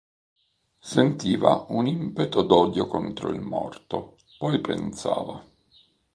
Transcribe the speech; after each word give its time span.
Sentiva 0.91 1.51
un 1.69 1.85
impeto 1.85 2.41
d'odio 2.41 2.87
contro 2.87 3.29
il 3.29 3.39
morto; 3.39 4.15
poi 4.39 4.59
pensava. 4.59 5.45